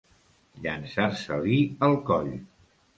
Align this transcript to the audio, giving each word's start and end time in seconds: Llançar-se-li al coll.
Llançar-se-li 0.63 1.61
al 1.89 1.97
coll. 2.11 2.37